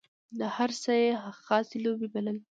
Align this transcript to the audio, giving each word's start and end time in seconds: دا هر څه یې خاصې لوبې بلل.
دا 0.39 0.47
هر 0.57 0.71
څه 0.81 0.91
یې 1.01 1.11
خاصې 1.45 1.77
لوبې 1.85 2.07
بلل. 2.13 2.37